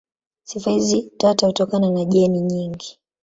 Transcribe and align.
Sifa 0.43 0.71
hizi 0.71 1.11
tata 1.17 1.47
hutokana 1.47 1.89
na 1.91 2.05
jeni 2.05 2.39
nyingi. 2.41 2.99